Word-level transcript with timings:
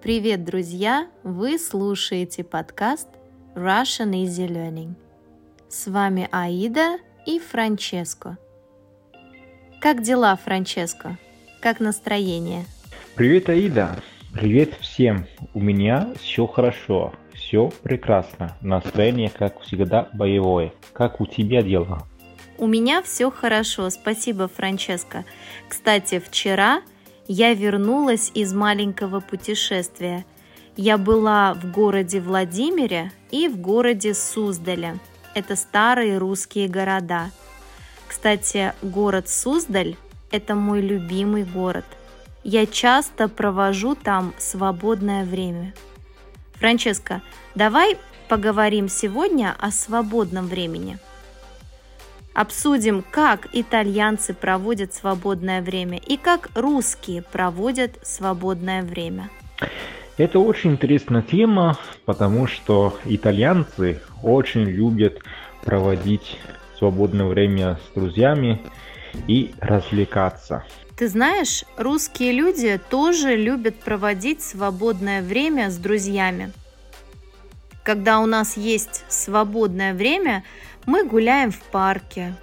Привет, 0.00 0.44
друзья! 0.44 1.08
Вы 1.24 1.58
слушаете 1.58 2.44
подкаст 2.44 3.08
Russian 3.56 4.12
Easy 4.12 4.46
Learning. 4.46 4.94
С 5.68 5.88
вами 5.88 6.28
Аида 6.30 6.98
и 7.26 7.40
Франческо. 7.40 8.38
Как 9.80 10.02
дела, 10.02 10.36
Франческо? 10.36 11.18
Как 11.60 11.80
настроение? 11.80 12.64
Привет, 13.16 13.48
Аида! 13.48 14.00
Привет 14.32 14.74
всем! 14.80 15.26
У 15.52 15.60
меня 15.60 16.12
все 16.20 16.46
хорошо, 16.46 17.12
все 17.34 17.72
прекрасно. 17.82 18.56
Настроение, 18.60 19.30
как 19.30 19.60
всегда, 19.62 20.08
боевое. 20.12 20.72
Как 20.92 21.20
у 21.20 21.26
тебя 21.26 21.60
дела? 21.60 22.06
У 22.56 22.68
меня 22.68 23.02
все 23.02 23.32
хорошо, 23.32 23.90
спасибо, 23.90 24.46
Франческо. 24.46 25.24
Кстати, 25.68 26.20
вчера 26.20 26.82
я 27.28 27.52
вернулась 27.52 28.30
из 28.34 28.54
маленького 28.54 29.20
путешествия. 29.20 30.24
Я 30.76 30.96
была 30.96 31.52
в 31.52 31.70
городе 31.70 32.20
Владимире 32.20 33.12
и 33.30 33.48
в 33.48 33.58
городе 33.58 34.14
Суздале. 34.14 34.98
Это 35.34 35.54
старые 35.54 36.16
русские 36.16 36.68
города. 36.68 37.30
Кстати, 38.08 38.72
город 38.80 39.28
Суздаль– 39.28 39.96
это 40.30 40.54
мой 40.54 40.80
любимый 40.80 41.44
город. 41.44 41.84
Я 42.44 42.64
часто 42.64 43.28
провожу 43.28 43.94
там 43.94 44.32
свободное 44.38 45.26
время. 45.26 45.74
Франческа, 46.54 47.20
давай 47.54 47.98
поговорим 48.28 48.88
сегодня 48.88 49.54
о 49.58 49.70
свободном 49.70 50.46
времени– 50.46 50.98
Обсудим, 52.34 53.04
как 53.10 53.48
итальянцы 53.52 54.32
проводят 54.34 54.94
свободное 54.94 55.60
время 55.60 55.98
и 55.98 56.16
как 56.16 56.50
русские 56.54 57.22
проводят 57.22 57.98
свободное 58.02 58.82
время. 58.82 59.28
Это 60.16 60.38
очень 60.38 60.72
интересная 60.72 61.22
тема, 61.22 61.78
потому 62.04 62.46
что 62.46 62.96
итальянцы 63.04 64.00
очень 64.22 64.64
любят 64.64 65.20
проводить 65.64 66.38
свободное 66.76 67.26
время 67.26 67.78
с 67.90 67.94
друзьями 67.94 68.60
и 69.26 69.52
развлекаться. 69.60 70.64
Ты 70.96 71.06
знаешь, 71.06 71.64
русские 71.76 72.32
люди 72.32 72.80
тоже 72.90 73.36
любят 73.36 73.76
проводить 73.76 74.42
свободное 74.42 75.22
время 75.22 75.70
с 75.70 75.76
друзьями. 75.76 76.52
Когда 77.84 78.18
у 78.18 78.26
нас 78.26 78.56
есть 78.56 79.04
свободное 79.08 79.94
время, 79.94 80.42
мы 80.88 81.04
гуляем 81.04 81.50
в 81.50 81.60
парке, 81.60 82.34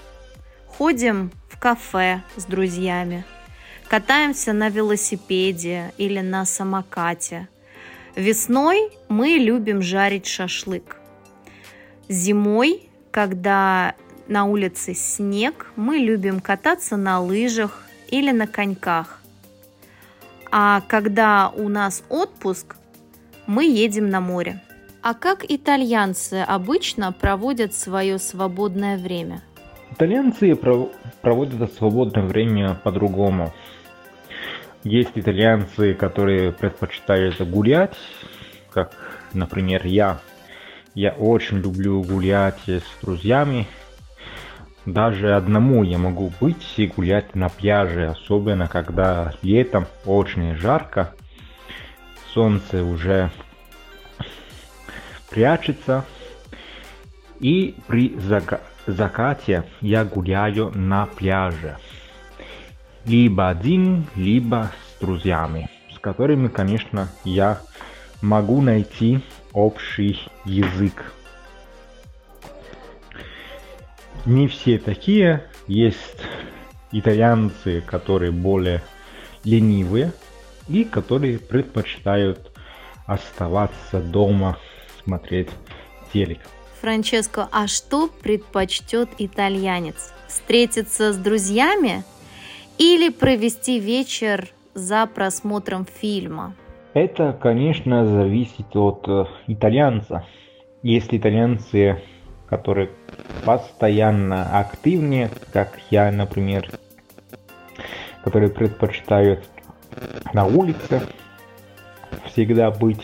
ходим 0.67 1.31
в 1.49 1.57
кафе 1.57 2.21
с 2.38 2.45
друзьями, 2.45 3.25
катаемся 3.88 4.53
на 4.53 4.69
велосипеде 4.69 5.91
или 5.97 6.19
на 6.19 6.45
самокате. 6.45 7.47
Весной 8.16 8.91
мы 9.09 9.29
любим 9.29 9.81
жарить 9.81 10.27
шашлык. 10.27 10.97
Зимой, 12.07 12.88
когда 13.09 13.95
на 14.27 14.45
улице 14.45 14.93
снег, 14.93 15.71
мы 15.75 15.97
любим 15.97 16.39
кататься 16.39 16.97
на 16.97 17.19
лыжах 17.19 17.83
или 18.09 18.29
на 18.29 18.45
коньках. 18.45 19.23
А 20.51 20.81
когда 20.88 21.49
у 21.49 21.67
нас 21.67 22.03
отпуск, 22.09 22.75
мы 23.47 23.66
едем 23.66 24.11
на 24.11 24.21
море. 24.21 24.61
А 25.08 25.14
как 25.14 25.45
итальянцы 25.48 26.44
обычно 26.48 27.11
проводят 27.11 27.75
свое 27.75 28.17
свободное 28.17 28.98
время? 28.98 29.44
Итальянцы 29.92 30.56
проводят 31.22 31.72
свободное 31.73 32.23
время 32.23 32.73
по-другому. 32.84 33.53
Есть 34.84 35.12
итальянцы, 35.14 35.94
которые 35.94 36.52
предпочитают 36.52 37.39
гулять, 37.39 37.95
как, 38.72 38.95
например, 39.31 39.86
я. 39.86 40.22
Я 40.95 41.12
очень 41.12 41.59
люблю 41.59 42.02
гулять 42.02 42.67
с 42.67 42.84
друзьями. 43.03 43.67
Даже 44.88 45.35
одному 45.35 45.84
я 45.84 46.00
могу 46.00 46.34
быть 46.41 46.66
и 46.78 46.88
гулять 46.88 47.35
на 47.35 47.50
пляже, 47.50 48.08
особенно 48.08 48.68
когда 48.68 49.35
летом 49.44 49.85
очень 50.08 50.56
жарко. 50.56 51.13
Солнце 52.34 52.84
уже 52.84 53.29
прячется. 55.35 56.06
И 57.41 57.75
при 57.88 58.18
закате 58.88 59.66
я 59.81 60.06
гуляю 60.06 60.72
на 60.73 61.06
пляже. 61.06 61.78
Либо 63.06 63.50
один, 63.50 64.07
либо 64.16 64.72
с 64.72 65.01
друзьями, 65.01 65.69
с 65.94 66.00
которыми, 66.00 66.47
конечно, 66.47 67.09
я 67.25 67.59
могу 68.22 68.62
найти 68.62 69.19
общий 69.51 70.18
язык. 70.46 71.12
Не 74.25 74.47
все 74.47 74.79
такие. 74.79 75.44
Есть 75.67 76.22
итальянцы, 76.91 77.81
которые 77.81 78.31
более 78.31 78.81
ленивые 79.44 80.13
и 80.69 80.84
которые 80.85 81.38
предпочитают 81.38 82.52
оставаться 83.06 84.00
дома 84.00 84.57
смотреть 85.05 85.49
телек. 86.11 86.39
Франческо, 86.81 87.47
а 87.51 87.67
что 87.67 88.07
предпочтет 88.07 89.09
итальянец? 89.17 90.13
Встретиться 90.27 91.13
с 91.13 91.17
друзьями 91.17 92.03
или 92.77 93.09
провести 93.09 93.79
вечер 93.79 94.49
за 94.73 95.05
просмотром 95.07 95.85
фильма? 95.85 96.53
Это, 96.93 97.38
конечно, 97.41 98.05
зависит 98.05 98.75
от 98.75 99.07
э, 99.07 99.25
итальянца. 99.47 100.25
Есть 100.83 101.13
итальянцы, 101.13 102.01
которые 102.47 102.89
постоянно 103.45 104.59
активнее, 104.59 105.29
как 105.51 105.79
я, 105.89 106.11
например, 106.11 106.69
которые 108.23 108.49
предпочитают 108.49 109.43
на 110.33 110.45
улице 110.45 111.01
всегда 112.25 112.72
быть 112.72 113.01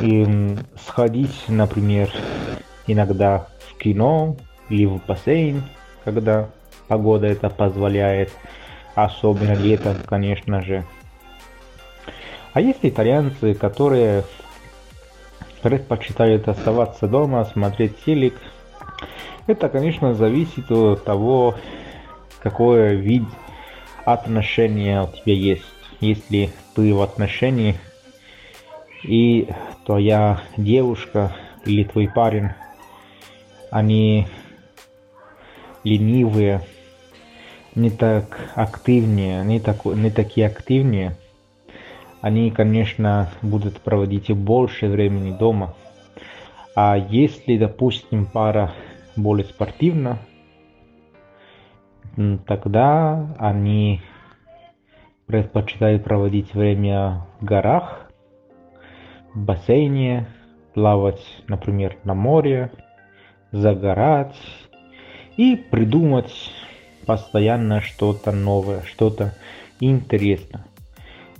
и 0.00 0.56
сходить, 0.86 1.44
например, 1.48 2.10
иногда 2.86 3.46
в 3.68 3.78
кино 3.78 4.36
или 4.68 4.86
в 4.86 5.04
бассейн, 5.06 5.62
когда 6.04 6.48
погода 6.88 7.26
это 7.26 7.50
позволяет, 7.50 8.32
особенно 8.94 9.52
летом, 9.52 9.96
конечно 10.06 10.62
же. 10.62 10.84
А 12.52 12.60
есть 12.60 12.80
итальянцы, 12.82 13.54
которые 13.54 14.24
предпочитают 15.62 16.48
оставаться 16.48 17.06
дома, 17.06 17.44
смотреть 17.44 18.04
телек. 18.04 18.34
Это, 19.46 19.68
конечно, 19.68 20.14
зависит 20.14 20.70
от 20.70 21.04
того, 21.04 21.54
какой 22.40 22.96
вид 22.96 23.24
отношения 24.04 25.02
у 25.02 25.08
тебя 25.08 25.34
есть. 25.34 25.64
Если 26.00 26.50
ты 26.74 26.94
в 26.94 27.02
отношении 27.02 27.76
и 29.02 29.48
твоя 29.86 30.40
девушка 30.56 31.32
или 31.64 31.84
твой 31.84 32.08
парень, 32.08 32.50
они 33.70 34.26
ленивые, 35.84 36.62
не 37.74 37.90
так 37.90 38.50
активнее, 38.54 39.44
не, 39.44 39.60
так, 39.60 39.84
не 39.84 40.10
такие 40.10 40.46
активнее, 40.46 41.16
они, 42.20 42.50
конечно, 42.50 43.30
будут 43.42 43.80
проводить 43.80 44.30
больше 44.32 44.88
времени 44.88 45.36
дома. 45.36 45.74
А 46.74 46.96
если, 46.96 47.56
допустим, 47.56 48.26
пара 48.26 48.72
более 49.16 49.44
спортивна, 49.44 50.18
тогда 52.46 53.34
они 53.38 54.00
предпочитают 55.26 56.04
проводить 56.04 56.54
время 56.54 57.26
в 57.40 57.44
горах, 57.44 58.07
бассейне, 59.34 60.26
плавать, 60.74 61.24
например, 61.46 61.96
на 62.04 62.14
море, 62.14 62.70
загорать 63.52 64.36
и 65.36 65.56
придумать 65.56 66.52
постоянно 67.06 67.80
что-то 67.80 68.32
новое, 68.32 68.82
что-то 68.82 69.34
интересное. 69.80 70.66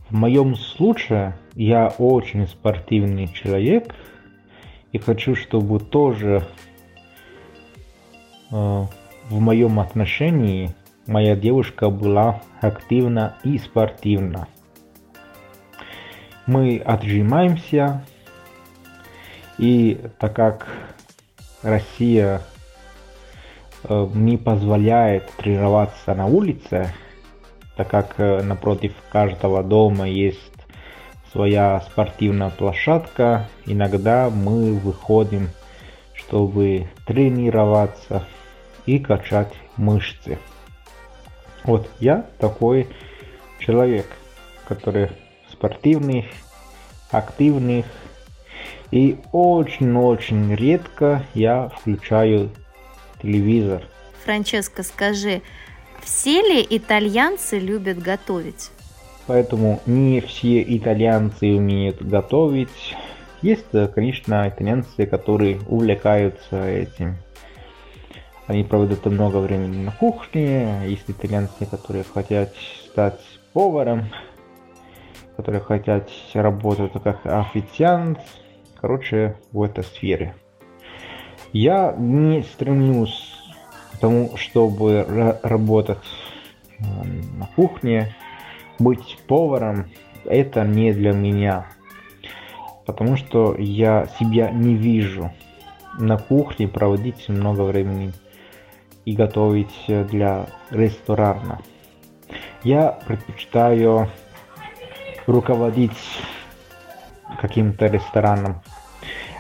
В 0.09 0.15
моем 0.15 0.55
случае 0.55 1.37
я 1.55 1.89
очень 1.99 2.47
спортивный 2.49 3.29
человек 3.29 3.95
и 4.93 4.99
хочу, 4.99 5.35
чтобы 5.35 5.81
тоже 5.81 6.47
э, 8.51 8.55
в 8.55 9.41
моем 9.41 9.79
отношении 9.81 10.75
моя 11.07 11.37
девушка 11.37 11.91
была 11.91 12.41
активна 12.61 13.37
и 13.45 13.59
спортивна 13.59 14.49
мы 16.49 16.79
отжимаемся, 16.79 18.03
и 19.59 20.01
так 20.19 20.35
как 20.35 20.67
Россия 21.63 22.41
э, 23.85 24.09
не 24.15 24.39
позволяет 24.39 25.31
тренироваться 25.33 26.15
на 26.15 26.27
улице, 26.27 26.93
так 27.77 27.89
как 27.89 28.15
э, 28.17 28.43
напротив 28.43 28.95
каждого 29.13 29.63
дома 29.63 30.09
есть 30.09 30.41
своя 31.33 31.83
спортивная 31.83 32.51
площадка. 32.51 33.47
Иногда 33.67 34.31
мы 34.31 34.73
выходим, 34.73 35.51
чтобы 36.15 36.89
тренироваться 37.07 38.25
и 38.87 38.99
качать 38.99 39.53
мышцы. 39.77 40.39
Вот 41.65 41.91
я 42.01 42.25
такой 42.39 42.89
человек, 43.59 44.07
который 44.67 45.11
спортивный, 45.59 46.31
активный, 47.11 47.85
и 48.91 49.19
очень-очень 49.33 50.55
редко 50.55 51.25
я 51.35 51.69
включаю 51.69 52.51
телевизор. 53.21 53.83
Франческо, 54.25 54.83
скажи, 54.83 55.43
все 56.01 56.41
ли 56.43 56.65
итальянцы 56.71 57.59
любят 57.59 57.99
готовить? 57.99 58.71
Поэтому 59.27 59.81
не 59.85 60.21
все 60.21 60.63
итальянцы 60.63 61.47
умеют 61.47 62.01
готовить. 62.01 62.95
Есть, 63.43 63.67
конечно, 63.95 64.49
итальянцы, 64.49 65.07
которые 65.07 65.61
увлекаются 65.69 66.67
этим. 66.67 67.17
Они 68.47 68.65
проводят 68.65 69.05
много 69.05 69.37
времени 69.39 69.85
на 69.85 69.93
кухне. 69.93 70.87
Есть 70.87 71.05
итальянцы, 71.09 71.67
которые 71.67 72.05
хотят 72.05 72.55
стать 72.87 73.21
поваром, 73.53 74.09
которые 75.39 75.61
хотят 75.61 76.11
работать 76.35 76.91
как 77.05 77.25
официант. 77.25 78.19
Короче, 78.81 79.37
в 79.53 79.63
этой 79.63 79.85
сфере. 79.85 80.35
Я 81.53 81.95
не 81.97 82.43
стремлюсь 82.43 83.37
к 83.93 83.99
тому, 83.99 84.37
чтобы 84.37 85.39
работать 85.45 85.99
э, 86.81 86.83
на 87.39 87.47
кухне, 87.55 88.17
быть 88.81 89.17
поваром. 89.29 89.87
Это 90.25 90.65
не 90.65 90.93
для 90.93 91.13
меня. 91.13 91.67
Потому 92.85 93.17
что 93.17 93.55
я 93.57 94.09
себя 94.19 94.51
не 94.51 94.75
вижу 94.75 95.31
на 96.01 96.19
кухне 96.19 96.67
проводить 96.67 97.29
много 97.29 97.63
времени 97.63 98.13
и 99.05 99.15
готовить 99.15 99.85
для 99.87 100.47
ресторана. 100.71 101.61
Я 102.65 102.99
предпочитаю 103.07 104.09
руководить 105.29 105.99
каким-то 107.41 107.87
рестораном. 107.87 108.63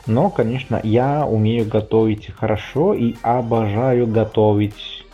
Но, 0.06 0.31
конечно, 0.31 0.81
я 0.82 1.26
умею 1.26 1.67
готовить 1.67 2.31
хорошо 2.35 2.94
и 2.94 3.17
обожаю 3.23 4.06
готовить. 4.06 5.05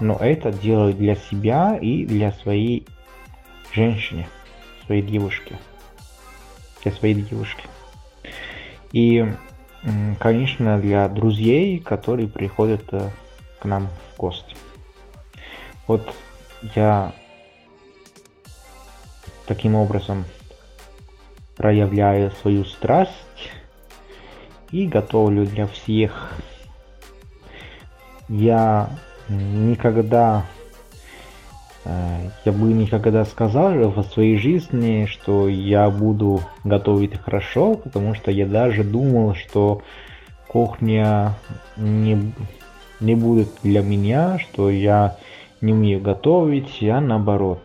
Но 0.00 0.16
это 0.16 0.52
делаю 0.52 0.94
для 0.94 1.16
себя 1.16 1.76
и 1.80 2.04
для 2.04 2.32
своей 2.32 2.86
женщины, 3.72 4.26
своей 4.86 5.02
девушки. 5.02 5.56
Для 6.82 6.92
своей 6.92 7.14
девушки. 7.14 7.64
И, 8.92 9.26
конечно, 10.20 10.78
для 10.78 11.08
друзей, 11.08 11.80
которые 11.80 12.28
приходят 12.28 12.82
э, 12.92 13.10
к 13.60 13.64
нам 13.64 13.88
в 13.88 14.18
гости. 14.18 14.54
Вот 15.86 16.14
я 16.74 17.12
таким 19.46 19.74
образом 19.74 20.24
проявляю 21.56 22.30
свою 22.42 22.64
страсть 22.64 23.50
и 24.70 24.86
готовлю 24.86 25.46
для 25.46 25.66
всех. 25.66 26.32
Я 28.28 28.90
никогда, 29.28 30.44
э, 31.84 32.30
я 32.44 32.52
бы 32.52 32.72
никогда 32.72 33.24
сказал 33.24 33.72
в 33.90 34.02
своей 34.04 34.36
жизни, 34.36 35.06
что 35.06 35.48
я 35.48 35.90
буду 35.90 36.40
готовить 36.64 37.20
хорошо, 37.20 37.74
потому 37.74 38.14
что 38.14 38.30
я 38.30 38.46
даже 38.46 38.82
думал, 38.82 39.34
что 39.34 39.82
кухня 40.48 41.34
не, 41.76 42.32
не 43.00 43.14
будет 43.14 43.48
для 43.62 43.82
меня, 43.82 44.38
что 44.38 44.70
я 44.70 45.16
не 45.60 45.72
умею 45.72 46.00
готовить, 46.00 46.80
я 46.80 47.00
наоборот 47.00 47.60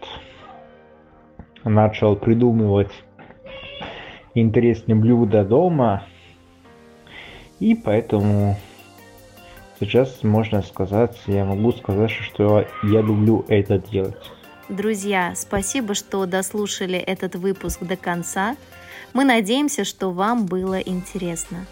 начал 1.69 2.15
придумывать 2.15 2.91
интересные 4.33 4.95
блюда 4.95 5.43
дома, 5.43 6.03
и 7.59 7.75
поэтому 7.75 8.57
сейчас 9.79 10.23
можно 10.23 10.61
сказать, 10.61 11.17
я 11.27 11.45
могу 11.45 11.71
сказать, 11.71 12.11
что 12.11 12.65
я 12.83 13.01
люблю 13.01 13.45
это 13.47 13.79
делать. 13.79 14.15
Друзья, 14.69 15.33
спасибо, 15.35 15.95
что 15.95 16.25
дослушали 16.25 16.97
этот 16.97 17.35
выпуск 17.35 17.81
до 17.81 17.97
конца. 17.97 18.55
Мы 19.13 19.23
надеемся, 19.23 19.83
что 19.83 20.11
вам 20.11 20.45
было 20.45 20.79
интересно. 20.79 21.65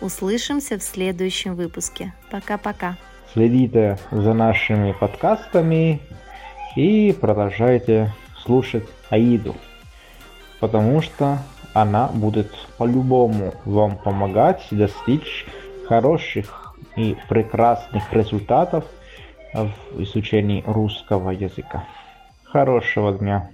Услышимся 0.00 0.78
в 0.78 0.82
следующем 0.82 1.56
выпуске. 1.56 2.14
Пока-пока. 2.30 2.96
Следите 3.32 3.98
за 4.12 4.32
нашими 4.34 4.92
подкастами 4.92 6.00
и 6.76 7.12
продолжайте 7.20 8.12
слушать 8.44 8.84
Аиду, 9.10 9.54
потому 10.60 11.00
что 11.02 11.38
она 11.72 12.08
будет 12.08 12.52
по-любому 12.78 13.54
вам 13.64 13.96
помогать 13.96 14.66
достичь 14.70 15.46
хороших 15.88 16.74
и 16.96 17.16
прекрасных 17.28 18.12
результатов 18.12 18.84
в 19.52 20.02
изучении 20.02 20.62
русского 20.66 21.30
языка. 21.30 21.84
Хорошего 22.44 23.12
дня! 23.12 23.50